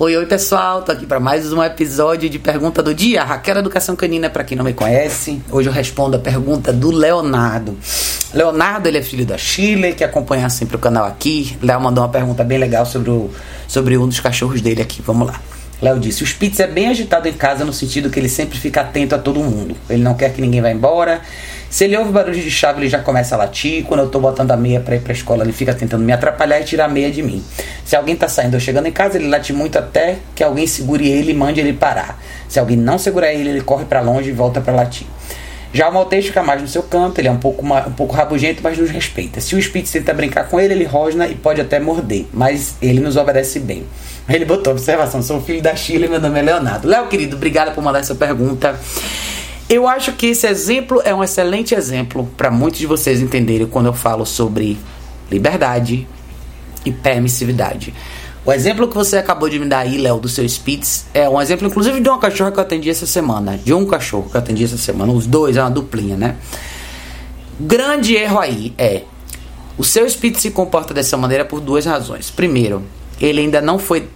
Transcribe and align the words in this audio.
Oi, 0.00 0.16
oi 0.16 0.26
pessoal, 0.26 0.82
tô 0.82 0.92
aqui 0.92 1.04
para 1.04 1.18
mais 1.18 1.52
um 1.52 1.60
episódio 1.60 2.30
de 2.30 2.38
Pergunta 2.38 2.80
do 2.80 2.94
Dia. 2.94 3.24
Raquel 3.24 3.56
Educação 3.58 3.96
Canina, 3.96 4.30
para 4.30 4.44
quem 4.44 4.56
não 4.56 4.64
me 4.64 4.72
conhece. 4.72 5.42
Hoje 5.50 5.68
eu 5.68 5.72
respondo 5.72 6.16
a 6.16 6.20
pergunta 6.20 6.72
do 6.72 6.92
Leonardo. 6.92 7.76
Leonardo, 8.32 8.86
ele 8.86 8.98
é 8.98 9.02
filho 9.02 9.26
da 9.26 9.36
Chile, 9.36 9.94
que 9.94 10.04
acompanha 10.04 10.48
sempre 10.50 10.76
o 10.76 10.78
canal 10.78 11.04
aqui. 11.04 11.58
Léo 11.60 11.80
mandou 11.80 12.04
uma 12.04 12.10
pergunta 12.10 12.44
bem 12.44 12.58
legal 12.58 12.86
sobre, 12.86 13.10
o, 13.10 13.28
sobre 13.66 13.98
um 13.98 14.06
dos 14.06 14.20
cachorros 14.20 14.60
dele 14.60 14.80
aqui. 14.80 15.02
Vamos 15.02 15.26
lá. 15.26 15.40
Léo 15.82 15.98
disse: 15.98 16.22
O 16.22 16.26
Spitz 16.26 16.60
é 16.60 16.68
bem 16.68 16.86
agitado 16.86 17.26
em 17.26 17.32
casa 17.32 17.64
no 17.64 17.72
sentido 17.72 18.08
que 18.08 18.20
ele 18.20 18.28
sempre 18.28 18.56
fica 18.56 18.82
atento 18.82 19.16
a 19.16 19.18
todo 19.18 19.40
mundo. 19.40 19.76
Ele 19.90 20.04
não 20.04 20.14
quer 20.14 20.32
que 20.32 20.40
ninguém 20.40 20.60
vá 20.60 20.70
embora 20.70 21.22
se 21.70 21.84
ele 21.84 21.96
ouve 21.96 22.10
barulho 22.10 22.40
de 22.40 22.50
chave, 22.50 22.80
ele 22.80 22.88
já 22.88 22.98
começa 22.98 23.34
a 23.34 23.38
latir. 23.38 23.84
Quando 23.84 24.00
eu 24.00 24.08
tô 24.08 24.18
botando 24.18 24.50
a 24.50 24.56
meia 24.56 24.80
para 24.80 24.96
ir 24.96 25.00
pra 25.00 25.12
escola, 25.12 25.44
ele 25.44 25.52
fica 25.52 25.74
tentando 25.74 26.02
me 26.02 26.12
atrapalhar 26.12 26.60
e 26.60 26.64
tirar 26.64 26.86
a 26.86 26.88
meia 26.88 27.10
de 27.10 27.22
mim. 27.22 27.44
Se 27.84 27.94
alguém 27.94 28.16
tá 28.16 28.28
saindo 28.28 28.54
ou 28.54 28.60
chegando 28.60 28.86
em 28.86 28.92
casa, 28.92 29.18
ele 29.18 29.28
late 29.28 29.52
muito 29.52 29.78
até 29.78 30.16
que 30.34 30.42
alguém 30.42 30.66
segure 30.66 31.06
ele 31.06 31.32
e 31.32 31.34
mande 31.34 31.60
ele 31.60 31.74
parar. 31.74 32.18
Se 32.48 32.58
alguém 32.58 32.76
não 32.76 32.98
segurar 32.98 33.32
ele, 33.32 33.50
ele 33.50 33.60
corre 33.60 33.84
para 33.84 34.00
longe 34.00 34.30
e 34.30 34.32
volta 34.32 34.60
para 34.60 34.72
latir. 34.72 35.06
Já 35.70 35.90
o 35.90 35.92
Maltês 35.92 36.26
fica 36.26 36.42
mais 36.42 36.62
no 36.62 36.66
seu 36.66 36.82
canto, 36.82 37.20
ele 37.20 37.28
é 37.28 37.30
um 37.30 37.36
pouco, 37.36 37.62
um 37.62 37.92
pouco 37.92 38.16
rabugento, 38.16 38.62
mas 38.62 38.78
nos 38.78 38.90
respeita. 38.90 39.38
Se 39.38 39.54
o 39.54 39.62
Spitz 39.62 39.90
tenta 39.90 40.14
brincar 40.14 40.48
com 40.48 40.58
ele, 40.58 40.72
ele 40.72 40.84
rosna 40.84 41.28
e 41.28 41.34
pode 41.34 41.60
até 41.60 41.78
morder, 41.78 42.24
mas 42.32 42.76
ele 42.80 43.00
nos 43.00 43.16
obedece 43.16 43.60
bem. 43.60 43.84
Ele 44.26 44.46
botou 44.46 44.72
observação, 44.72 45.22
sou 45.22 45.42
filho 45.42 45.60
da 45.60 45.76
Chile, 45.76 46.08
meu 46.08 46.20
nome 46.20 46.38
é 46.38 46.42
Leonardo. 46.42 46.88
Léo, 46.88 47.06
querido, 47.08 47.36
obrigado 47.36 47.74
por 47.74 47.84
mandar 47.84 47.98
essa 47.98 48.14
pergunta. 48.14 48.78
Eu 49.68 49.86
acho 49.86 50.12
que 50.14 50.28
esse 50.28 50.46
exemplo 50.46 51.02
é 51.04 51.14
um 51.14 51.22
excelente 51.22 51.74
exemplo 51.74 52.28
para 52.36 52.50
muitos 52.50 52.80
de 52.80 52.86
vocês 52.86 53.20
entenderem 53.20 53.66
quando 53.66 53.86
eu 53.86 53.92
falo 53.92 54.24
sobre 54.24 54.78
liberdade 55.30 56.08
e 56.86 56.90
permissividade. 56.90 57.92
O 58.46 58.52
exemplo 58.52 58.88
que 58.88 58.94
você 58.94 59.18
acabou 59.18 59.46
de 59.50 59.58
me 59.58 59.66
dar 59.66 59.80
aí, 59.80 59.98
Léo, 59.98 60.20
do 60.20 60.28
seu 60.28 60.48
Spitz, 60.48 61.04
é 61.12 61.28
um 61.28 61.38
exemplo, 61.38 61.66
inclusive, 61.66 62.00
de 62.00 62.08
uma 62.08 62.18
cachorra 62.18 62.50
que 62.50 62.58
eu 62.58 62.62
atendi 62.62 62.88
essa 62.88 63.04
semana. 63.04 63.58
De 63.58 63.74
um 63.74 63.84
cachorro 63.84 64.30
que 64.30 64.36
eu 64.36 64.40
atendi 64.40 64.64
essa 64.64 64.78
semana. 64.78 65.12
Os 65.12 65.26
dois, 65.26 65.58
é 65.58 65.60
uma 65.60 65.70
duplinha, 65.70 66.16
né? 66.16 66.36
Grande 67.60 68.14
erro 68.14 68.38
aí 68.38 68.72
é: 68.78 69.02
o 69.76 69.84
seu 69.84 70.08
Spitz 70.08 70.40
se 70.40 70.50
comporta 70.50 70.94
dessa 70.94 71.14
maneira 71.18 71.44
por 71.44 71.60
duas 71.60 71.84
razões. 71.84 72.30
Primeiro, 72.30 72.82
ele 73.20 73.40
ainda 73.42 73.60
não 73.60 73.78
foi 73.78 74.08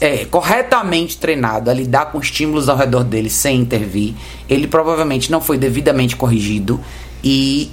é, 0.00 0.24
corretamente 0.24 1.16
treinado 1.16 1.70
a 1.70 1.74
lidar 1.74 2.06
com 2.06 2.18
estímulos 2.18 2.68
ao 2.68 2.76
redor 2.76 3.04
dele 3.04 3.30
sem 3.30 3.60
intervir, 3.60 4.14
ele 4.48 4.66
provavelmente 4.66 5.30
não 5.30 5.40
foi 5.40 5.58
devidamente 5.58 6.16
corrigido 6.16 6.80
e 7.22 7.70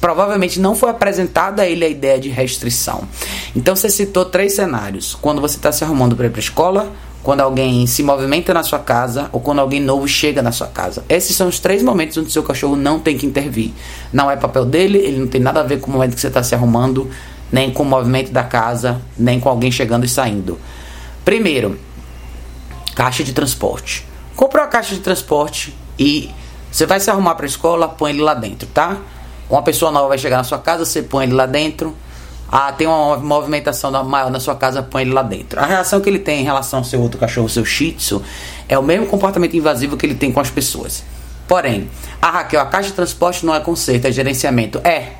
provavelmente 0.00 0.58
não 0.58 0.74
foi 0.74 0.90
apresentada 0.90 1.62
a 1.62 1.66
ele 1.66 1.84
a 1.84 1.88
ideia 1.88 2.18
de 2.18 2.28
restrição. 2.28 3.04
Então 3.54 3.76
você 3.76 3.88
citou 3.88 4.24
três 4.24 4.54
cenários: 4.54 5.16
quando 5.20 5.40
você 5.40 5.56
está 5.56 5.70
se 5.70 5.84
arrumando 5.84 6.16
para 6.16 6.26
ir 6.26 6.30
para 6.30 6.38
a 6.38 6.42
escola, 6.42 6.92
quando 7.22 7.40
alguém 7.40 7.86
se 7.86 8.02
movimenta 8.02 8.54
na 8.54 8.62
sua 8.62 8.78
casa 8.78 9.28
ou 9.32 9.40
quando 9.40 9.60
alguém 9.60 9.80
novo 9.80 10.08
chega 10.08 10.42
na 10.42 10.52
sua 10.52 10.68
casa. 10.68 11.04
Esses 11.08 11.36
são 11.36 11.48
os 11.48 11.60
três 11.60 11.82
momentos 11.82 12.16
onde 12.16 12.32
seu 12.32 12.42
cachorro 12.42 12.76
não 12.76 12.98
tem 12.98 13.16
que 13.16 13.26
intervir. 13.26 13.72
Não 14.12 14.30
é 14.30 14.36
papel 14.36 14.64
dele, 14.64 14.98
ele 14.98 15.18
não 15.18 15.26
tem 15.26 15.40
nada 15.40 15.60
a 15.60 15.62
ver 15.62 15.80
com 15.80 15.90
o 15.90 15.94
momento 15.94 16.14
que 16.14 16.20
você 16.20 16.28
está 16.28 16.42
se 16.42 16.54
arrumando, 16.54 17.10
nem 17.52 17.70
com 17.70 17.82
o 17.82 17.86
movimento 17.86 18.32
da 18.32 18.42
casa, 18.42 19.00
nem 19.18 19.38
com 19.38 19.48
alguém 19.48 19.70
chegando 19.70 20.04
e 20.04 20.08
saindo. 20.08 20.58
Primeiro, 21.24 21.78
caixa 22.94 23.22
de 23.22 23.32
transporte. 23.32 24.06
Comprou 24.36 24.64
a 24.64 24.66
caixa 24.66 24.94
de 24.94 25.00
transporte 25.00 25.74
e 25.98 26.30
você 26.70 26.86
vai 26.86 27.00
se 27.00 27.10
arrumar 27.10 27.34
para 27.34 27.44
a 27.44 27.48
escola, 27.48 27.88
põe 27.88 28.10
ele 28.10 28.22
lá 28.22 28.34
dentro, 28.34 28.66
tá? 28.68 28.96
Uma 29.48 29.62
pessoa 29.62 29.90
nova 29.90 30.08
vai 30.08 30.18
chegar 30.18 30.36
na 30.36 30.44
sua 30.44 30.58
casa, 30.58 30.84
você 30.84 31.02
põe 31.02 31.24
ele 31.24 31.34
lá 31.34 31.46
dentro. 31.46 31.96
Ah, 32.50 32.72
tem 32.72 32.86
uma 32.86 33.16
movimentação 33.16 33.90
maior 34.04 34.30
na 34.30 34.40
sua 34.40 34.54
casa, 34.54 34.82
põe 34.82 35.02
ele 35.02 35.12
lá 35.12 35.22
dentro. 35.22 35.60
A 35.60 35.66
reação 35.66 36.00
que 36.00 36.08
ele 36.08 36.18
tem 36.18 36.40
em 36.40 36.44
relação 36.44 36.80
ao 36.80 36.84
seu 36.84 37.00
outro 37.00 37.18
cachorro, 37.18 37.48
seu 37.48 37.64
shih 37.64 37.92
tzu, 37.92 38.22
é 38.68 38.78
o 38.78 38.82
mesmo 38.82 39.06
comportamento 39.06 39.56
invasivo 39.56 39.96
que 39.96 40.06
ele 40.06 40.14
tem 40.14 40.32
com 40.32 40.40
as 40.40 40.50
pessoas. 40.50 41.04
Porém, 41.46 41.88
ah, 42.22 42.30
Raquel, 42.30 42.60
a 42.60 42.66
caixa 42.66 42.90
de 42.90 42.94
transporte 42.94 43.44
não 43.44 43.54
é 43.54 43.60
conserto, 43.60 44.06
é 44.06 44.12
gerenciamento. 44.12 44.80
É, 44.84 45.12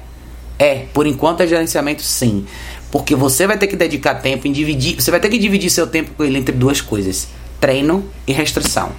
é, 0.59 0.87
por 0.93 1.07
enquanto 1.07 1.41
é 1.41 1.47
gerenciamento 1.47 2.03
sim. 2.03 2.47
Porque 2.91 3.15
você 3.15 3.47
vai 3.47 3.57
ter 3.57 3.67
que 3.67 3.77
dedicar 3.77 4.17
tempo 4.17 4.47
em 4.47 4.53
dividir. 4.53 5.01
Você 5.01 5.11
vai 5.11 5.21
ter 5.21 5.29
que 5.29 5.39
dividir 5.39 5.71
seu 5.71 5.87
tempo 5.87 6.11
com 6.17 6.25
ele 6.25 6.39
entre 6.39 6.55
duas 6.55 6.81
coisas: 6.81 7.29
treino 7.61 8.05
e 8.27 8.33
restrição. 8.33 8.91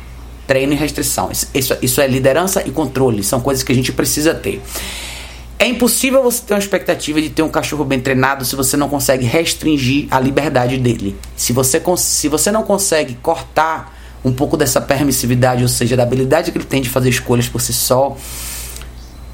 Treino 0.47 0.73
e 0.73 0.75
restrição. 0.75 1.29
Isso, 1.53 1.75
isso 1.81 2.01
é 2.01 2.07
liderança 2.07 2.63
e 2.65 2.71
controle. 2.71 3.23
São 3.23 3.41
coisas 3.41 3.63
que 3.63 3.71
a 3.71 3.75
gente 3.75 3.91
precisa 3.91 4.33
ter. 4.33 4.61
É 5.61 5.67
impossível 5.67 6.23
você 6.23 6.41
ter 6.41 6.55
uma 6.55 6.59
expectativa 6.59 7.21
de 7.21 7.29
ter 7.29 7.43
um 7.43 7.49
cachorro 7.49 7.85
bem 7.85 7.99
treinado 7.99 8.43
se 8.43 8.55
você 8.55 8.75
não 8.75 8.89
consegue 8.89 9.25
restringir 9.25 10.07
a 10.09 10.19
liberdade 10.19 10.75
dele. 10.77 11.15
Se 11.35 11.53
você, 11.53 11.79
se 11.97 12.27
você 12.27 12.51
não 12.51 12.63
consegue 12.63 13.13
cortar 13.21 13.95
um 14.25 14.31
pouco 14.31 14.57
dessa 14.57 14.81
permissividade, 14.81 15.61
ou 15.61 15.69
seja, 15.69 15.95
da 15.95 16.01
habilidade 16.01 16.51
que 16.51 16.57
ele 16.57 16.65
tem 16.65 16.81
de 16.81 16.89
fazer 16.89 17.09
escolhas 17.09 17.47
por 17.47 17.61
si 17.61 17.73
só, 17.73 18.17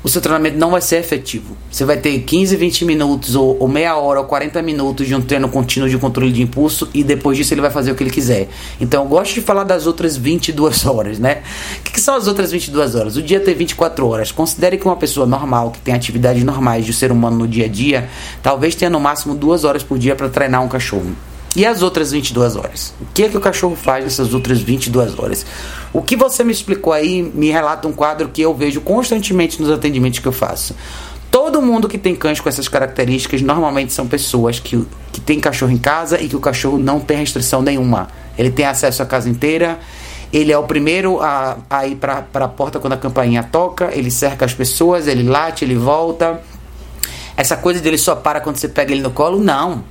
o 0.07 0.09
seu 0.09 0.21
treinamento 0.21 0.57
não 0.57 0.71
vai 0.71 0.79
ser 0.79 0.97
efetivo. 0.97 1.57
Você 1.69 1.83
vai 1.83 1.97
ter 1.97 2.17
15, 2.19 2.55
20 2.55 2.85
minutos, 2.85 3.35
ou, 3.35 3.57
ou, 3.59 3.67
meia 3.67 3.97
hora, 3.97 4.21
ou 4.21 4.25
40 4.25 4.61
minutos 4.61 5.05
de 5.05 5.13
um 5.13 5.21
treino 5.21 5.49
contínuo 5.49 5.89
de 5.89 5.97
controle 5.97 6.31
de 6.31 6.41
impulso, 6.41 6.89
e 6.93 7.03
depois 7.03 7.37
disso 7.37 7.53
ele 7.53 7.59
vai 7.59 7.69
fazer 7.69 7.91
o 7.91 7.95
que 7.95 8.03
ele 8.03 8.09
quiser. 8.09 8.47
Então 8.79 9.03
eu 9.03 9.09
gosto 9.09 9.33
de 9.33 9.41
falar 9.41 9.65
das 9.65 9.85
outras 9.85 10.15
22 10.15 10.85
horas, 10.87 11.19
né? 11.19 11.43
O 11.79 11.83
que, 11.83 11.91
que 11.91 11.99
são 11.99 12.15
as 12.15 12.25
outras 12.25 12.53
22 12.53 12.95
horas? 12.95 13.17
O 13.17 13.21
dia 13.21 13.41
tem 13.41 13.53
24 13.53 14.07
horas. 14.07 14.31
Considere 14.31 14.77
que 14.77 14.85
uma 14.85 14.95
pessoa 14.95 15.25
normal, 15.27 15.71
que 15.71 15.79
tem 15.79 15.93
atividades 15.93 16.41
normais 16.41 16.85
de 16.85 16.93
ser 16.93 17.11
humano 17.11 17.39
no 17.39 17.47
dia 17.47 17.65
a 17.65 17.69
dia, 17.69 18.09
talvez 18.41 18.75
tenha 18.75 18.89
no 18.89 19.01
máximo 19.01 19.35
duas 19.35 19.65
horas 19.65 19.83
por 19.83 19.99
dia 19.99 20.15
para 20.15 20.29
treinar 20.29 20.63
um 20.63 20.69
cachorro. 20.69 21.11
E 21.55 21.65
as 21.65 21.81
outras 21.81 22.11
22 22.11 22.55
horas? 22.55 22.93
O 23.01 23.05
que 23.13 23.23
é 23.23 23.29
que 23.29 23.37
o 23.37 23.41
cachorro 23.41 23.75
faz 23.75 24.03
nessas 24.03 24.33
outras 24.33 24.61
22 24.61 25.17
horas? 25.17 25.45
O 25.91 26.01
que 26.01 26.15
você 26.15 26.43
me 26.43 26.51
explicou 26.51 26.93
aí 26.93 27.21
me 27.21 27.49
relata 27.49 27.87
um 27.87 27.93
quadro 27.93 28.29
que 28.29 28.41
eu 28.41 28.53
vejo 28.53 28.81
constantemente 28.81 29.61
nos 29.61 29.71
atendimentos 29.71 30.19
que 30.19 30.27
eu 30.27 30.31
faço. 30.31 30.75
Todo 31.31 31.61
mundo 31.61 31.89
que 31.89 31.97
tem 31.97 32.15
cães 32.15 32.39
com 32.39 32.47
essas 32.47 32.67
características 32.67 33.41
normalmente 33.41 33.91
são 33.91 34.07
pessoas 34.07 34.59
que, 34.59 34.85
que 35.11 35.19
tem 35.19 35.39
cachorro 35.39 35.71
em 35.71 35.77
casa 35.77 36.21
e 36.21 36.27
que 36.27 36.35
o 36.35 36.39
cachorro 36.39 36.77
não 36.77 36.99
tem 36.99 37.17
restrição 37.17 37.61
nenhuma. 37.61 38.07
Ele 38.37 38.49
tem 38.49 38.65
acesso 38.65 39.01
à 39.03 39.05
casa 39.05 39.29
inteira, 39.29 39.79
ele 40.31 40.51
é 40.51 40.57
o 40.57 40.63
primeiro 40.63 41.21
a, 41.21 41.57
a 41.69 41.87
ir 41.87 41.95
para 41.95 42.25
a 42.33 42.47
porta 42.47 42.79
quando 42.79 42.93
a 42.93 42.97
campainha 42.97 43.43
toca, 43.43 43.89
ele 43.93 44.11
cerca 44.11 44.45
as 44.45 44.53
pessoas, 44.53 45.07
ele 45.07 45.23
late, 45.23 45.65
ele 45.65 45.75
volta. 45.75 46.41
Essa 47.35 47.55
coisa 47.57 47.79
dele 47.79 47.97
só 47.97 48.15
para 48.15 48.39
quando 48.39 48.57
você 48.57 48.67
pega 48.67 48.91
ele 48.91 49.01
no 49.01 49.11
colo, 49.11 49.39
não. 49.39 49.83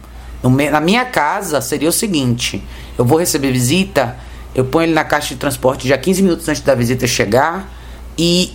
Na 0.43 0.81
minha 0.81 1.05
casa 1.05 1.61
seria 1.61 1.89
o 1.89 1.93
seguinte: 1.93 2.63
eu 2.99 3.05
vou 3.05 3.19
receber 3.19 3.53
visita, 3.53 4.17
eu 4.55 4.65
ponho 4.65 4.87
ele 4.87 4.95
na 4.95 5.05
caixa 5.05 5.35
de 5.35 5.37
transporte 5.37 5.87
já 5.89 5.99
15 5.99 6.23
minutos 6.23 6.49
antes 6.49 6.63
da 6.63 6.75
visita 6.75 7.07
chegar 7.07 7.73
e 8.19 8.53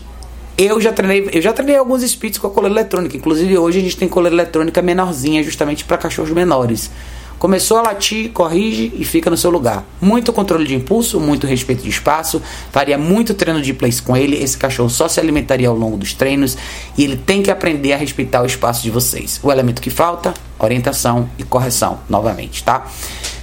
eu 0.58 0.80
já 0.80 0.92
treinei, 0.94 1.30
eu 1.34 1.42
já 1.42 1.54
treinei 1.54 1.76
alguns 1.76 2.04
espíritos 2.04 2.40
com 2.40 2.48
a 2.48 2.50
coleira 2.52 2.80
eletrônica. 2.80 3.16
Inclusive 3.18 3.58
hoje 3.58 3.80
a 3.80 3.82
gente 3.82 3.98
tem 3.98 4.08
coleira 4.08 4.36
eletrônica 4.36 4.82
menorzinha, 4.82 5.44
justamente 5.44 5.84
para 5.86 5.98
cachorros 5.98 6.32
menores. 6.32 6.92
Começou 7.40 7.78
a 7.78 7.82
latir, 7.82 8.30
corrige 8.30 8.94
e 8.96 9.04
fica 9.04 9.28
no 9.28 9.36
seu 9.36 9.50
lugar. 9.50 9.84
Muito 10.00 10.32
controle 10.32 10.68
de 10.68 10.76
impulso, 10.76 11.20
muito 11.20 11.48
respeito 11.48 11.82
de 11.82 11.90
espaço, 11.90 12.40
faria 12.72 13.00
muito 13.00 13.34
treino 13.34 13.60
de 13.64 13.74
place 13.74 14.00
com 14.00 14.16
ele. 14.16 14.38
Esse 14.38 14.56
cachorro 14.56 14.92
só 14.92 15.08
se 15.08 15.20
alimentaria 15.20 15.68
ao 15.68 15.76
longo 15.76 15.98
dos 15.98 16.14
treinos 16.14 16.56
e 16.96 17.04
ele 17.04 17.18
tem 17.18 17.42
que 17.42 17.50
aprender 17.50 17.94
a 17.94 17.98
respeitar 17.98 18.44
o 18.44 18.46
espaço 18.46 18.84
de 18.84 18.92
vocês. 18.92 19.40
O 19.42 19.52
elemento 19.52 19.82
que 19.82 19.90
falta, 19.90 20.36
orientação 20.66 21.30
e 21.38 21.44
correção, 21.44 22.00
novamente, 22.10 22.64
tá? 22.64 22.86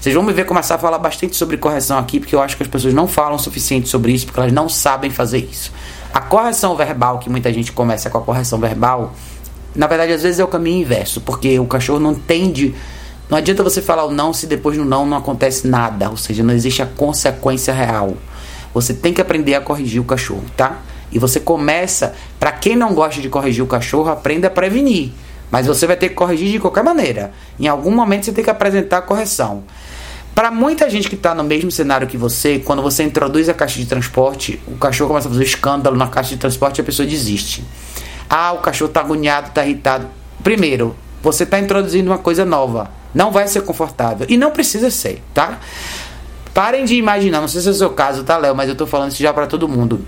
Vocês 0.00 0.14
vão 0.14 0.24
me 0.24 0.32
ver 0.32 0.44
começar 0.44 0.76
a 0.76 0.78
falar 0.78 0.98
bastante 0.98 1.36
sobre 1.36 1.56
correção 1.56 1.98
aqui, 1.98 2.20
porque 2.20 2.34
eu 2.34 2.40
acho 2.40 2.56
que 2.56 2.62
as 2.62 2.68
pessoas 2.68 2.94
não 2.94 3.08
falam 3.08 3.34
o 3.34 3.38
suficiente 3.38 3.88
sobre 3.88 4.12
isso, 4.12 4.26
porque 4.26 4.40
elas 4.40 4.52
não 4.52 4.68
sabem 4.68 5.10
fazer 5.10 5.38
isso. 5.38 5.72
A 6.12 6.20
correção 6.20 6.76
verbal, 6.76 7.18
que 7.18 7.28
muita 7.28 7.52
gente 7.52 7.72
começa 7.72 8.08
com 8.08 8.18
a 8.18 8.22
correção 8.22 8.58
verbal, 8.58 9.14
na 9.74 9.86
verdade, 9.86 10.12
às 10.12 10.22
vezes 10.22 10.40
é 10.40 10.44
o 10.44 10.48
caminho 10.48 10.82
inverso, 10.82 11.20
porque 11.20 11.58
o 11.58 11.66
cachorro 11.66 12.00
não 12.00 12.14
tende 12.14 12.74
não 13.28 13.36
adianta 13.36 13.62
você 13.62 13.82
falar 13.82 14.06
o 14.06 14.10
não 14.10 14.32
se 14.32 14.46
depois 14.46 14.78
no 14.78 14.86
não 14.86 15.04
não 15.04 15.18
acontece 15.18 15.68
nada, 15.68 16.08
ou 16.08 16.16
seja, 16.16 16.42
não 16.42 16.54
existe 16.54 16.80
a 16.80 16.86
consequência 16.86 17.74
real. 17.74 18.16
Você 18.72 18.94
tem 18.94 19.12
que 19.12 19.20
aprender 19.20 19.54
a 19.54 19.60
corrigir 19.60 20.00
o 20.00 20.04
cachorro, 20.04 20.44
tá? 20.56 20.78
E 21.12 21.18
você 21.18 21.38
começa, 21.38 22.14
para 22.40 22.52
quem 22.52 22.74
não 22.74 22.94
gosta 22.94 23.20
de 23.20 23.28
corrigir 23.28 23.62
o 23.62 23.66
cachorro, 23.66 24.08
aprenda 24.08 24.46
a 24.46 24.50
prevenir. 24.50 25.12
Mas 25.50 25.66
você 25.66 25.86
vai 25.86 25.96
ter 25.96 26.10
que 26.10 26.14
corrigir 26.14 26.52
de 26.52 26.58
qualquer 26.58 26.84
maneira. 26.84 27.32
Em 27.58 27.66
algum 27.66 27.90
momento 27.90 28.24
você 28.24 28.32
tem 28.32 28.44
que 28.44 28.50
apresentar 28.50 28.98
a 28.98 29.02
correção. 29.02 29.64
Para 30.34 30.50
muita 30.50 30.88
gente 30.88 31.08
que 31.08 31.16
está 31.16 31.34
no 31.34 31.42
mesmo 31.42 31.70
cenário 31.70 32.06
que 32.06 32.16
você, 32.16 32.60
quando 32.60 32.80
você 32.80 33.02
introduz 33.02 33.48
a 33.48 33.54
caixa 33.54 33.80
de 33.80 33.86
transporte, 33.86 34.60
o 34.68 34.76
cachorro 34.76 35.08
começa 35.08 35.26
a 35.26 35.30
fazer 35.30 35.42
um 35.42 35.46
escândalo 35.46 35.96
na 35.96 36.06
caixa 36.06 36.30
de 36.30 36.36
transporte 36.36 36.78
e 36.78 36.80
a 36.80 36.84
pessoa 36.84 37.06
desiste. 37.06 37.64
Ah, 38.30 38.52
o 38.52 38.58
cachorro 38.58 38.88
está 38.88 39.00
agoniado, 39.00 39.48
está 39.48 39.64
irritado. 39.64 40.06
Primeiro, 40.44 40.94
você 41.22 41.42
está 41.42 41.58
introduzindo 41.58 42.10
uma 42.10 42.18
coisa 42.18 42.44
nova. 42.44 42.90
Não 43.12 43.32
vai 43.32 43.48
ser 43.48 43.62
confortável. 43.62 44.26
E 44.28 44.36
não 44.36 44.50
precisa 44.50 44.90
ser, 44.90 45.22
tá? 45.34 45.58
Parem 46.54 46.84
de 46.84 46.94
imaginar, 46.94 47.40
não 47.40 47.48
sei 47.48 47.60
se 47.60 47.68
é 47.68 47.70
o 47.70 47.74
seu 47.74 47.90
caso, 47.90 48.22
tá, 48.22 48.36
Léo? 48.36 48.54
Mas 48.54 48.68
eu 48.68 48.76
tô 48.76 48.86
falando 48.86 49.10
isso 49.10 49.22
já 49.22 49.32
para 49.32 49.46
todo 49.46 49.68
mundo. 49.68 50.04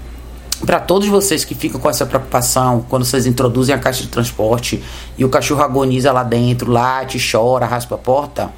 Para 0.64 0.78
todos 0.78 1.08
vocês 1.08 1.44
que 1.44 1.54
ficam 1.54 1.80
com 1.80 1.88
essa 1.88 2.04
preocupação 2.04 2.84
quando 2.88 3.04
vocês 3.04 3.26
introduzem 3.26 3.74
a 3.74 3.78
caixa 3.78 4.02
de 4.02 4.08
transporte 4.08 4.82
e 5.16 5.24
o 5.24 5.28
cachorro 5.28 5.62
agoniza 5.62 6.12
lá 6.12 6.22
dentro, 6.22 6.70
late, 6.70 7.18
chora, 7.18 7.64
raspa 7.64 7.94
a 7.94 7.98
porta. 7.98 8.50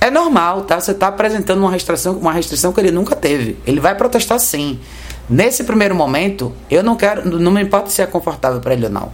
É 0.00 0.10
normal, 0.10 0.62
tá? 0.62 0.80
Você 0.80 0.92
está 0.92 1.08
apresentando 1.08 1.58
uma 1.58 1.70
restrição, 1.70 2.14
uma 2.16 2.32
restrição 2.32 2.72
que 2.72 2.80
ele 2.80 2.90
nunca 2.90 3.14
teve. 3.14 3.58
Ele 3.66 3.80
vai 3.80 3.94
protestar 3.94 4.40
sim. 4.40 4.80
Nesse 5.28 5.62
primeiro 5.62 5.94
momento, 5.94 6.52
eu 6.70 6.82
não 6.82 6.96
quero, 6.96 7.28
não 7.38 7.52
me 7.52 7.62
importa 7.62 7.90
se 7.90 8.02
é 8.02 8.06
confortável 8.06 8.60
para 8.60 8.72
ele 8.72 8.86
ou 8.86 8.90
não. 8.90 9.12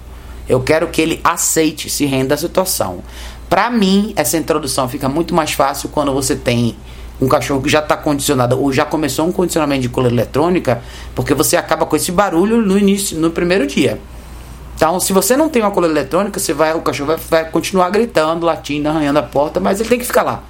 Eu 0.48 0.60
quero 0.60 0.86
que 0.88 1.02
ele 1.02 1.20
aceite, 1.22 1.90
se 1.90 2.06
renda 2.06 2.34
à 2.34 2.38
situação. 2.38 3.00
Para 3.50 3.68
mim, 3.68 4.14
essa 4.16 4.36
introdução 4.38 4.88
fica 4.88 5.08
muito 5.08 5.34
mais 5.34 5.52
fácil 5.52 5.88
quando 5.90 6.12
você 6.12 6.34
tem 6.34 6.76
um 7.20 7.28
cachorro 7.28 7.62
que 7.62 7.68
já 7.68 7.80
está 7.80 7.96
condicionado 7.96 8.60
ou 8.60 8.72
já 8.72 8.84
começou 8.84 9.26
um 9.26 9.32
condicionamento 9.32 9.82
de 9.82 9.88
coleira 9.88 10.14
eletrônica, 10.14 10.82
porque 11.14 11.34
você 11.34 11.56
acaba 11.56 11.84
com 11.86 11.96
esse 11.96 12.12
barulho 12.12 12.62
no 12.62 12.78
início, 12.78 13.18
no 13.18 13.30
primeiro 13.30 13.66
dia. 13.66 14.00
Então, 14.76 15.00
se 15.00 15.12
você 15.12 15.36
não 15.36 15.48
tem 15.48 15.60
uma 15.60 15.72
coleira 15.72 15.98
eletrônica, 15.98 16.38
você 16.38 16.52
vai, 16.52 16.72
o 16.74 16.80
cachorro 16.80 17.08
vai, 17.08 17.16
vai 17.16 17.50
continuar 17.50 17.90
gritando, 17.90 18.46
latindo, 18.46 18.88
arranhando 18.88 19.18
a 19.18 19.22
porta, 19.22 19.58
mas 19.58 19.80
ele 19.80 19.88
tem 19.88 19.98
que 19.98 20.06
ficar 20.06 20.22
lá. 20.22 20.44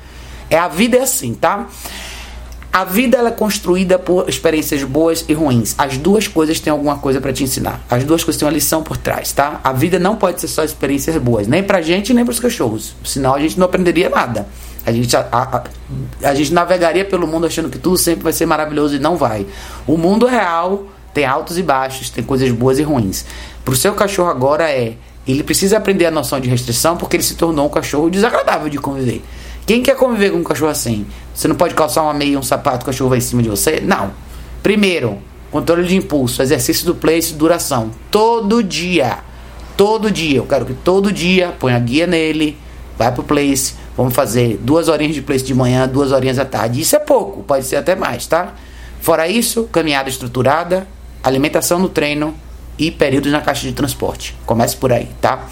É 0.51 0.59
a 0.59 0.69
vida 0.69 0.99
é 0.99 1.01
assim, 1.01 1.33
tá? 1.33 1.67
A 2.71 2.85
vida 2.85 3.17
ela 3.17 3.31
é 3.31 3.33
construída 3.33 3.99
por 3.99 4.29
experiências 4.29 4.85
boas 4.85 5.25
e 5.27 5.33
ruins. 5.33 5.75
As 5.79 5.97
duas 5.97 6.29
coisas 6.29 6.61
têm 6.61 6.71
alguma 6.71 6.99
coisa 6.99 7.21
para 7.21 7.33
te 7.33 7.43
ensinar. 7.43 7.81
As 7.89 8.05
duas 8.05 8.23
coisas 8.23 8.39
têm 8.39 8.47
uma 8.47 8.53
lição 8.53 8.83
por 8.83 8.99
trás, 8.99 9.33
tá? 9.33 9.61
A 9.65 9.73
vida 9.73 9.99
não 9.99 10.17
pode 10.17 10.41
ser 10.41 10.49
só 10.49 10.63
experiências 10.63 11.17
boas, 11.17 11.49
nem 11.49 11.63
pra 11.63 11.81
gente, 11.81 12.13
nem 12.13 12.25
pros 12.25 12.39
cachorros. 12.39 12.95
Senão 13.03 13.35
a 13.35 13.41
gente 13.41 13.59
não 13.59 13.65
aprenderia 13.65 14.11
nada. 14.11 14.47
A 14.89 14.93
gente, 14.93 15.17
a, 15.17 15.27
a, 15.31 15.65
a, 16.29 16.35
gente 16.35 16.53
navegaria 16.53 17.05
pelo 17.05 17.27
mundo 17.27 17.47
achando 17.47 17.69
que 17.69 17.79
tudo 17.79 17.99
sempre 17.99 18.25
vai 18.25 18.33
ser 18.33 18.47
maravilhoso 18.47 18.97
e 18.97 18.99
não 18.99 19.17
vai. 19.17 19.47
O 19.87 19.97
mundo 19.97 20.27
real 20.27 20.87
tem 21.13 21.27
altos 21.27 21.59
e 21.59 21.63
baixos, 21.63 22.11
tem 22.11 22.25
coisas 22.25 22.51
boas 22.51 22.79
e 22.79 22.83
ruins. 22.83 23.25
Pro 23.65 23.77
seu 23.77 23.93
cachorro 23.93 24.31
agora 24.31 24.71
é. 24.71 24.95
Ele 25.27 25.43
precisa 25.43 25.77
aprender 25.77 26.07
a 26.07 26.11
noção 26.11 26.41
de 26.41 26.49
restrição 26.49 26.97
porque 26.97 27.17
ele 27.17 27.23
se 27.23 27.35
tornou 27.35 27.67
um 27.67 27.69
cachorro 27.69 28.09
desagradável 28.09 28.71
de 28.71 28.79
conviver. 28.79 29.23
Quem 29.67 29.83
quer 29.83 29.95
conviver 29.95 30.31
com 30.31 30.39
um 30.39 30.43
cachorro 30.43 30.71
assim? 30.71 31.07
Você 31.35 31.47
não 31.47 31.55
pode 31.55 31.75
calçar 31.75 32.03
uma 32.03 32.15
meia 32.15 32.33
e 32.33 32.37
um 32.39 32.43
sapato, 32.43 32.85
o 32.85 32.87
cachorro 32.87 33.11
vai 33.11 33.19
em 33.19 33.21
cima 33.21 33.43
de 33.43 33.51
você? 33.51 33.79
Não. 33.81 34.13
Primeiro, 34.63 35.19
controle 35.51 35.87
de 35.87 35.95
impulso, 35.95 36.41
exercício 36.41 36.87
do 36.87 36.95
place, 36.95 37.35
duração. 37.35 37.91
Todo 38.11 38.63
dia. 38.63 39.19
Todo 39.77 40.11
dia. 40.11 40.39
Eu 40.39 40.47
quero 40.47 40.65
que 40.65 40.73
todo 40.73 41.13
dia 41.13 41.55
ponha 41.59 41.77
a 41.77 41.79
guia 41.79 42.07
nele, 42.07 42.57
vai 42.97 43.13
pro 43.13 43.23
place. 43.23 43.75
Vamos 43.99 44.15
fazer 44.15 44.61
duas 44.63 44.87
horinhas 44.87 45.17
de 45.17 45.21
place 45.21 45.45
de 45.45 45.53
manhã, 45.53 45.89
duas 45.89 46.13
horinhas 46.13 46.39
à 46.39 46.45
tarde. 46.45 46.81
Isso 46.81 46.95
é 46.95 47.01
pouco, 47.01 47.43
pode 47.43 47.67
ser 47.67 47.75
até 47.75 47.97
mais, 47.97 48.29
tá? 48.29 48.55
Fora 49.01 49.27
isso, 49.27 49.65
caminhada 49.73 50.09
estruturada, 50.09 50.87
alimentação 51.21 51.81
no 51.81 51.89
treino 51.89 52.33
e 52.79 52.93
períodos 52.93 53.33
na 53.33 53.41
caixa 53.41 53.67
de 53.67 53.73
transporte. 53.73 54.37
Comece 54.47 54.77
por 54.77 54.93
aí, 54.93 55.09
tá? 55.21 55.45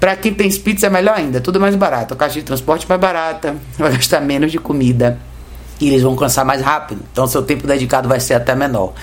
Para 0.00 0.16
quem 0.16 0.34
tem 0.34 0.50
Spitz 0.50 0.82
é 0.82 0.90
melhor 0.90 1.16
ainda, 1.16 1.40
tudo 1.40 1.60
mais 1.60 1.76
barato. 1.76 2.12
A 2.12 2.16
caixa 2.16 2.40
de 2.40 2.42
transporte 2.42 2.88
mais 2.88 3.00
barata, 3.00 3.54
vai 3.78 3.92
gastar 3.92 4.20
menos 4.20 4.50
de 4.50 4.58
comida 4.58 5.16
e 5.80 5.90
eles 5.90 6.02
vão 6.02 6.16
cansar 6.16 6.44
mais 6.44 6.60
rápido. 6.60 7.00
Então 7.12 7.28
seu 7.28 7.44
tempo 7.44 7.68
dedicado 7.68 8.08
vai 8.08 8.18
ser 8.18 8.34
até 8.34 8.52
menor. 8.52 8.94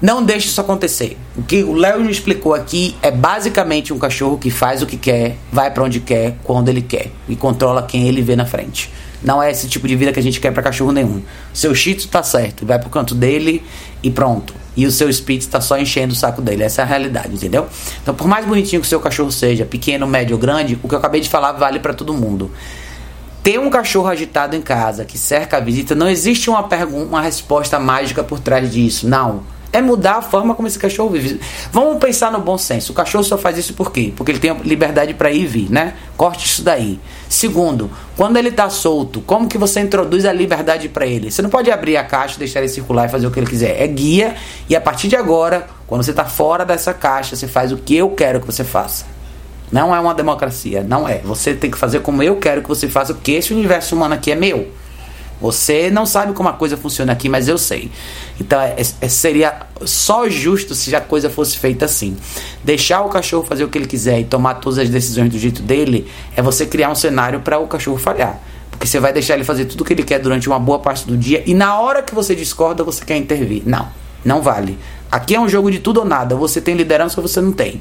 Não 0.00 0.22
deixe 0.22 0.46
isso 0.46 0.60
acontecer. 0.60 1.16
O 1.36 1.42
que 1.42 1.64
o 1.64 1.72
Léo 1.72 2.08
explicou 2.08 2.54
aqui 2.54 2.96
é 3.02 3.10
basicamente 3.10 3.92
um 3.92 3.98
cachorro 3.98 4.38
que 4.38 4.50
faz 4.50 4.80
o 4.80 4.86
que 4.86 4.96
quer, 4.96 5.36
vai 5.50 5.70
para 5.72 5.82
onde 5.82 5.98
quer, 5.98 6.36
quando 6.44 6.68
ele 6.68 6.82
quer 6.82 7.10
e 7.28 7.34
controla 7.34 7.82
quem 7.82 8.06
ele 8.06 8.22
vê 8.22 8.36
na 8.36 8.46
frente. 8.46 8.92
Não 9.20 9.42
é 9.42 9.50
esse 9.50 9.68
tipo 9.68 9.88
de 9.88 9.96
vida 9.96 10.12
que 10.12 10.20
a 10.20 10.22
gente 10.22 10.38
quer 10.38 10.52
para 10.52 10.62
cachorro 10.62 10.92
nenhum. 10.92 11.20
Seu 11.52 11.74
Shih 11.74 11.96
tá 12.06 12.22
certo, 12.22 12.64
vai 12.64 12.78
pro 12.78 12.88
canto 12.88 13.14
dele 13.14 13.62
e 14.00 14.10
pronto 14.10 14.54
e 14.78 14.86
o 14.86 14.92
seu 14.92 15.12
Spitz 15.12 15.44
está 15.44 15.60
só 15.60 15.76
enchendo 15.76 16.12
o 16.12 16.16
saco 16.16 16.40
dele. 16.40 16.62
Essa 16.62 16.82
é 16.82 16.84
a 16.84 16.86
realidade, 16.86 17.34
entendeu? 17.34 17.66
Então, 18.00 18.14
por 18.14 18.28
mais 18.28 18.46
bonitinho 18.46 18.80
que 18.80 18.86
o 18.86 18.88
seu 18.88 19.00
cachorro 19.00 19.32
seja, 19.32 19.64
pequeno, 19.64 20.06
médio 20.06 20.36
ou 20.36 20.40
grande, 20.40 20.78
o 20.80 20.88
que 20.88 20.94
eu 20.94 20.98
acabei 21.00 21.20
de 21.20 21.28
falar 21.28 21.50
vale 21.50 21.80
para 21.80 21.92
todo 21.92 22.14
mundo. 22.14 22.48
Ter 23.42 23.58
um 23.58 23.70
cachorro 23.70 24.06
agitado 24.06 24.54
em 24.54 24.62
casa 24.62 25.04
que 25.04 25.18
cerca 25.18 25.56
a 25.56 25.60
visita, 25.60 25.96
não 25.96 26.08
existe 26.08 26.48
uma 26.48 26.60
uma 26.92 27.20
resposta 27.20 27.80
mágica 27.80 28.22
por 28.22 28.38
trás 28.38 28.70
disso. 28.70 29.08
Não 29.08 29.42
é 29.72 29.80
mudar 29.82 30.16
a 30.16 30.22
forma 30.22 30.54
como 30.54 30.66
esse 30.66 30.78
cachorro 30.78 31.10
vive. 31.10 31.40
Vamos 31.72 31.98
pensar 31.98 32.32
no 32.32 32.40
bom 32.40 32.56
senso. 32.56 32.92
O 32.92 32.94
cachorro 32.94 33.24
só 33.24 33.36
faz 33.36 33.58
isso 33.58 33.74
por 33.74 33.92
quê? 33.92 34.12
Porque 34.16 34.32
ele 34.32 34.38
tem 34.38 34.56
liberdade 34.64 35.14
para 35.14 35.30
ir 35.30 35.42
e 35.42 35.46
vir, 35.46 35.70
né? 35.70 35.94
Corte 36.16 36.46
isso 36.46 36.62
daí. 36.62 36.98
Segundo, 37.28 37.90
quando 38.16 38.36
ele 38.38 38.48
está 38.48 38.70
solto, 38.70 39.20
como 39.20 39.46
que 39.46 39.58
você 39.58 39.80
introduz 39.80 40.24
a 40.24 40.32
liberdade 40.32 40.88
para 40.88 41.06
ele? 41.06 41.30
Você 41.30 41.42
não 41.42 41.50
pode 41.50 41.70
abrir 41.70 41.96
a 41.96 42.04
caixa, 42.04 42.38
deixar 42.38 42.60
ele 42.60 42.68
circular 42.68 43.06
e 43.06 43.08
fazer 43.10 43.26
o 43.26 43.30
que 43.30 43.38
ele 43.38 43.46
quiser. 43.46 43.80
É 43.80 43.86
guia 43.86 44.34
e 44.68 44.74
a 44.74 44.80
partir 44.80 45.08
de 45.08 45.16
agora, 45.16 45.66
quando 45.86 46.02
você 46.02 46.10
está 46.10 46.24
fora 46.24 46.64
dessa 46.64 46.94
caixa, 46.94 47.36
você 47.36 47.46
faz 47.46 47.70
o 47.70 47.76
que 47.76 47.96
eu 47.96 48.10
quero 48.10 48.40
que 48.40 48.46
você 48.46 48.64
faça. 48.64 49.04
Não 49.70 49.94
é 49.94 50.00
uma 50.00 50.14
democracia, 50.14 50.82
não 50.82 51.06
é. 51.06 51.18
Você 51.18 51.54
tem 51.54 51.70
que 51.70 51.76
fazer 51.76 52.00
como 52.00 52.22
eu 52.22 52.36
quero 52.36 52.62
que 52.62 52.68
você 52.68 52.88
faça, 52.88 53.12
porque 53.12 53.32
esse 53.32 53.52
universo 53.52 53.94
humano 53.94 54.14
aqui 54.14 54.32
é 54.32 54.34
meu. 54.34 54.68
Você 55.40 55.90
não 55.90 56.04
sabe 56.04 56.32
como 56.32 56.48
a 56.48 56.52
coisa 56.52 56.76
funciona 56.76 57.12
aqui, 57.12 57.28
mas 57.28 57.48
eu 57.48 57.56
sei. 57.56 57.90
Então 58.40 58.60
é, 58.60 58.76
é, 59.00 59.08
seria 59.08 59.60
só 59.84 60.28
justo 60.28 60.74
se 60.74 60.94
a 60.94 61.00
coisa 61.00 61.30
fosse 61.30 61.56
feita 61.56 61.84
assim. 61.84 62.16
Deixar 62.64 63.02
o 63.02 63.08
cachorro 63.08 63.44
fazer 63.44 63.64
o 63.64 63.68
que 63.68 63.78
ele 63.78 63.86
quiser 63.86 64.20
e 64.20 64.24
tomar 64.24 64.54
todas 64.54 64.78
as 64.78 64.88
decisões 64.88 65.30
do 65.30 65.38
jeito 65.38 65.62
dele 65.62 66.10
é 66.36 66.42
você 66.42 66.66
criar 66.66 66.90
um 66.90 66.94
cenário 66.94 67.40
para 67.40 67.58
o 67.58 67.66
cachorro 67.66 67.98
falhar. 67.98 68.40
Porque 68.70 68.86
você 68.86 69.00
vai 69.00 69.12
deixar 69.12 69.34
ele 69.34 69.44
fazer 69.44 69.64
tudo 69.64 69.80
o 69.80 69.84
que 69.84 69.92
ele 69.92 70.04
quer 70.04 70.18
durante 70.18 70.48
uma 70.48 70.58
boa 70.58 70.78
parte 70.78 71.06
do 71.06 71.16
dia 71.16 71.42
e 71.46 71.54
na 71.54 71.80
hora 71.80 72.02
que 72.02 72.14
você 72.14 72.34
discorda 72.34 72.82
você 72.82 73.04
quer 73.04 73.16
intervir. 73.16 73.62
Não, 73.64 73.88
não 74.24 74.42
vale. 74.42 74.78
Aqui 75.10 75.34
é 75.34 75.40
um 75.40 75.48
jogo 75.48 75.70
de 75.70 75.78
tudo 75.78 76.00
ou 76.00 76.06
nada. 76.06 76.36
Você 76.36 76.60
tem 76.60 76.74
liderança 76.74 77.20
ou 77.20 77.26
você 77.26 77.40
não 77.40 77.52
tem. 77.52 77.80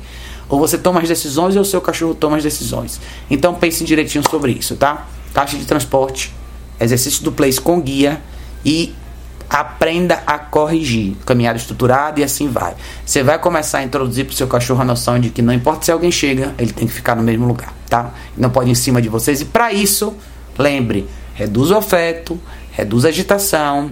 Ou 0.50 0.60
você 0.60 0.78
toma 0.78 1.02
as 1.02 1.08
decisões 1.08 1.56
ou 1.56 1.62
o 1.62 1.66
seu 1.66 1.82
cachorro 1.82 2.16
toma 2.16 2.38
as 2.38 2.44
decisões. 2.44 3.02
Então 3.30 3.54
pense 3.54 3.84
direitinho 3.84 4.24
sobre 4.30 4.54
isso, 4.54 4.76
tá? 4.76 5.08
Caixa 5.34 5.58
de 5.58 5.66
transporte, 5.66 6.34
exercício 6.80 7.24
do 7.24 7.32
place 7.32 7.60
com 7.60 7.80
guia 7.82 8.22
e 8.66 8.94
aprenda 9.50 10.22
a 10.28 10.38
corrigir, 10.38 11.16
caminhada 11.26 11.58
estruturada 11.58 12.20
e 12.20 12.24
assim 12.24 12.50
vai. 12.50 12.76
Você 13.06 13.24
vai 13.24 13.40
começar 13.40 13.80
a 13.80 13.84
introduzir 13.84 14.26
para 14.26 14.34
o 14.34 14.36
seu 14.36 14.48
cachorro 14.48 14.82
a 14.82 14.86
noção 14.86 15.20
de 15.20 15.30
que 15.30 15.42
não 15.42 15.54
importa 15.54 15.86
se 15.86 15.92
alguém 15.92 16.12
chega, 16.12 16.54
ele 16.58 16.74
tem 16.74 16.88
que 16.88 16.94
ficar 16.94 17.16
no 17.16 17.24
mesmo 17.24 17.48
lugar, 17.48 17.74
tá? 17.90 18.12
Não 18.36 18.50
pode 18.50 18.70
ir 18.70 18.74
em 18.74 18.76
cima 18.76 19.02
de 19.02 19.10
vocês 19.10 19.42
e 19.42 19.46
para 19.46 19.72
isso, 19.72 20.14
lembre, 20.58 21.08
reduz 21.34 21.72
o 21.72 21.78
afeto, 21.78 22.40
reduz 22.72 23.06
a 23.06 23.10
agitação, 23.10 23.92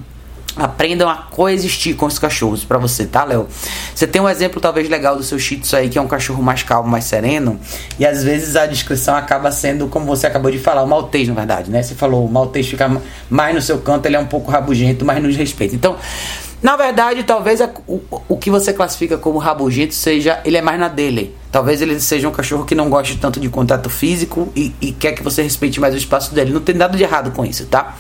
Aprendam 0.56 1.10
a 1.10 1.16
coexistir 1.16 1.96
com 1.96 2.06
os 2.06 2.18
cachorros 2.18 2.64
para 2.64 2.78
você, 2.78 3.06
tá, 3.06 3.26
Léo? 3.26 3.48
Você 3.94 4.08
tem 4.08 4.22
um 4.22 4.30
exemplo 4.30 4.62
talvez 4.62 4.88
legal 4.88 5.18
do 5.18 5.24
seu 5.24 5.38
Shih 5.38 5.58
Tzu 5.58 5.76
aí, 5.76 5.90
que 5.90 5.98
é 5.98 6.02
um 6.02 6.08
cachorro 6.08 6.42
mais 6.42 6.64
calmo, 6.64 6.90
mais 6.90 7.04
sereno, 7.04 7.60
e 8.00 8.06
às 8.06 8.24
vezes 8.24 8.56
a 8.56 8.66
descrição 8.66 9.16
acaba 9.16 9.52
sendo, 9.52 9.88
como 9.88 10.06
você 10.06 10.28
acabou 10.28 10.50
de 10.50 10.58
falar, 10.58 10.84
o 10.84 10.88
maltês, 10.88 11.28
na 11.28 11.34
verdade, 11.34 11.70
né? 11.70 11.84
Você 11.84 11.94
falou, 11.94 12.26
o 12.26 12.32
maltês 12.32 12.68
fica 12.68 12.90
mais 13.30 13.54
no 13.54 13.62
seu 13.62 13.80
canto, 13.80 14.06
ele 14.06 14.16
é 14.16 14.20
um 14.20 14.28
pouco 14.28 14.50
rabugento, 14.50 15.04
mas 15.04 15.22
nos 15.22 15.36
respeita. 15.36 15.76
Então, 15.76 15.98
na 16.66 16.76
verdade, 16.76 17.24
talvez 17.24 17.62
a, 17.62 17.70
o, 17.86 18.02
o 18.28 18.38
que 18.38 18.50
você 18.50 18.74
classifica 18.74 19.18
como 19.18 19.38
rabugento 19.38 19.94
seja, 19.94 20.42
ele 20.44 20.58
é 20.58 20.62
mais 20.62 20.80
na 20.80 20.88
dele. 20.88 21.36
Talvez 21.52 21.82
ele 21.82 22.00
seja 22.00 22.28
um 22.28 22.32
cachorro 22.32 22.66
que 22.66 22.74
não 22.74 22.90
goste 22.90 23.18
tanto 23.18 23.40
de 23.40 23.50
contato 23.50 23.90
físico 23.90 24.52
e, 24.56 24.74
e 24.82 24.92
quer 24.92 25.12
que 25.12 25.22
você 25.22 25.44
respeite 25.44 25.80
mais 25.80 25.94
o 25.94 25.98
espaço 25.98 26.34
dele. 26.34 26.52
Não 26.52 26.62
tem 26.62 26.74
nada 26.74 26.98
de 26.98 27.04
errado 27.04 27.32
com 27.32 27.46
isso, 27.46 27.66
tá? 27.68 27.96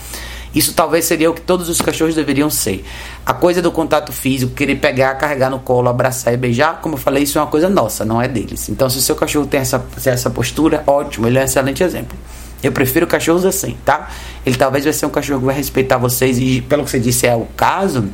Isso 0.55 0.73
talvez 0.73 1.03
seria 1.03 1.29
o 1.29 1.33
que 1.33 1.41
todos 1.41 1.67
os 1.67 1.81
cachorros 1.81 2.15
deveriam 2.15 2.49
ser. 2.49 2.85
A 3.25 3.33
coisa 3.33 3.61
do 3.61 3.71
contato 3.71 4.13
físico, 4.13 4.53
querer 4.53 4.75
pegar, 4.75 5.13
carregar 5.15 5.49
no 5.49 5.59
colo, 5.59 5.89
abraçar 5.89 6.33
e 6.33 6.37
beijar, 6.37 6.79
como 6.81 6.95
eu 6.95 6.99
falei, 6.99 7.23
isso 7.23 7.37
é 7.37 7.41
uma 7.41 7.47
coisa 7.47 7.67
nossa, 7.67 8.05
não 8.05 8.21
é 8.21 8.27
deles. 8.27 8.69
Então, 8.69 8.89
se 8.89 8.97
o 8.97 9.01
seu 9.01 9.15
cachorro 9.15 9.45
tem 9.45 9.59
essa, 9.59 9.85
essa 10.05 10.29
postura, 10.29 10.81
ótimo, 10.87 11.27
ele 11.27 11.37
é 11.37 11.41
um 11.41 11.45
excelente 11.45 11.83
exemplo. 11.83 12.17
Eu 12.63 12.71
prefiro 12.71 13.05
cachorros 13.05 13.45
assim, 13.45 13.77
tá? 13.83 14.09
Ele 14.45 14.55
talvez 14.55 14.85
vai 14.85 14.93
ser 14.93 15.05
um 15.05 15.09
cachorro 15.09 15.39
que 15.39 15.45
vai 15.45 15.55
respeitar 15.55 15.97
vocês 15.97 16.39
e, 16.39 16.61
pelo 16.61 16.83
que 16.85 16.89
você 16.89 16.99
disse, 16.99 17.27
é 17.27 17.35
o 17.35 17.45
caso. 17.57 18.05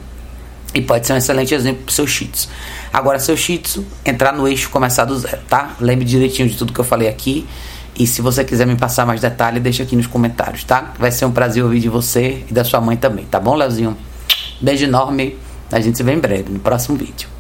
E 0.74 0.82
pode 0.82 1.06
ser 1.06 1.14
um 1.14 1.18
excelente 1.18 1.54
exemplo 1.54 1.84
pro 1.84 1.94
seu 1.94 2.08
Shih 2.08 2.28
Tzu. 2.28 2.48
Agora, 2.92 3.20
seu 3.20 3.36
Shih 3.36 3.60
Tzu, 3.60 3.86
entrar 4.06 4.34
no 4.34 4.48
eixo 4.48 4.70
começar 4.70 5.06
do 5.06 5.18
zero, 5.18 5.40
tá? 5.48 5.76
Lembre 5.80 6.06
direitinho 6.06 6.48
de 6.48 6.56
tudo 6.56 6.74
que 6.74 6.80
eu 6.80 6.86
falei 6.86 7.08
aqui. 7.08 7.46
E 7.98 8.08
se 8.08 8.22
você 8.22 8.44
quiser 8.44 8.66
me 8.66 8.76
passar 8.76 9.06
mais 9.06 9.22
detalhes, 9.22 9.62
deixa 9.62 9.84
aqui 9.84 9.96
nos 9.96 10.08
comentários, 10.08 10.64
tá? 10.64 10.94
Vai 10.98 11.12
ser 11.12 11.26
um 11.26 11.32
prazer 11.32 11.64
ouvir 11.64 11.80
de 11.80 11.90
você 11.90 12.44
e 12.50 12.54
da 12.54 12.64
sua 12.64 12.82
mãe 12.82 12.98
também, 12.98 13.26
tá 13.26 13.40
bom, 13.40 13.56
Leozinho? 13.56 13.98
Beijo 14.60 14.86
enorme. 14.86 15.38
A 15.72 15.80
gente 15.80 15.98
se 15.98 16.04
vê 16.04 16.14
em 16.14 16.20
breve 16.20 16.52
no 16.52 16.60
próximo 16.60 16.98
vídeo. 16.98 17.31